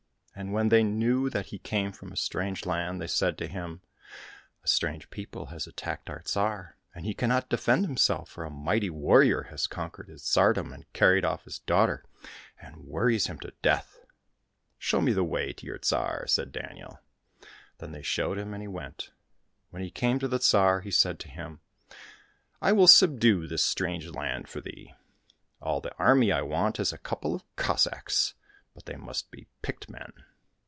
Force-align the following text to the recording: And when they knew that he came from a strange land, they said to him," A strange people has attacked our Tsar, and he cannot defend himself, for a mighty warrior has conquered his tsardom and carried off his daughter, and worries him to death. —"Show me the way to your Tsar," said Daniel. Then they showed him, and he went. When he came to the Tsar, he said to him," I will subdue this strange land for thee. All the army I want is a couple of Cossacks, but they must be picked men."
And 0.33 0.53
when 0.53 0.69
they 0.69 0.81
knew 0.81 1.29
that 1.29 1.47
he 1.47 1.59
came 1.59 1.91
from 1.91 2.11
a 2.11 2.15
strange 2.17 2.65
land, 2.65 2.99
they 3.01 3.05
said 3.05 3.37
to 3.37 3.47
him," 3.47 3.81
A 4.63 4.67
strange 4.67 5.09
people 5.11 5.47
has 5.47 5.67
attacked 5.67 6.09
our 6.09 6.21
Tsar, 6.23 6.77
and 6.95 7.05
he 7.05 7.13
cannot 7.13 7.49
defend 7.49 7.85
himself, 7.85 8.27
for 8.29 8.43
a 8.45 8.49
mighty 8.49 8.89
warrior 8.89 9.43
has 9.51 9.67
conquered 9.67 10.07
his 10.07 10.23
tsardom 10.23 10.73
and 10.73 10.91
carried 10.93 11.25
off 11.25 11.43
his 11.43 11.59
daughter, 11.59 12.05
and 12.59 12.77
worries 12.87 13.27
him 13.27 13.39
to 13.41 13.53
death. 13.61 13.99
—"Show 14.79 14.99
me 15.01 15.11
the 15.11 15.23
way 15.25 15.51
to 15.51 15.65
your 15.65 15.77
Tsar," 15.77 16.25
said 16.27 16.53
Daniel. 16.53 17.01
Then 17.77 17.91
they 17.91 18.01
showed 18.01 18.39
him, 18.39 18.53
and 18.53 18.63
he 18.63 18.67
went. 18.69 19.11
When 19.69 19.83
he 19.83 19.91
came 19.91 20.17
to 20.19 20.29
the 20.29 20.39
Tsar, 20.39 20.79
he 20.81 20.91
said 20.91 21.19
to 21.19 21.27
him," 21.27 21.59
I 22.61 22.71
will 22.71 22.87
subdue 22.87 23.47
this 23.47 23.63
strange 23.65 24.07
land 24.07 24.47
for 24.47 24.61
thee. 24.61 24.93
All 25.61 25.81
the 25.81 25.93
army 25.97 26.31
I 26.31 26.41
want 26.41 26.79
is 26.79 26.91
a 26.93 26.97
couple 26.97 27.35
of 27.35 27.43
Cossacks, 27.57 28.33
but 28.73 28.85
they 28.87 28.95
must 28.95 29.29
be 29.29 29.45
picked 29.61 29.89
men." 29.89 30.11